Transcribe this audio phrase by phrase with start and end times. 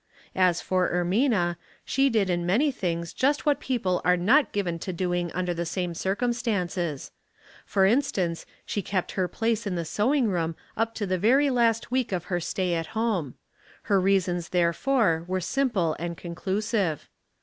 [0.35, 4.91] As for Ermina, she did in many things just what people are not given to
[4.91, 7.11] doing under the same circumstances.
[7.67, 11.91] For instance, she kept her place in the sewing room up to the very last
[11.91, 13.35] week of her stay ix': home.
[13.83, 17.07] Her reasons therefor were simple and conclusive.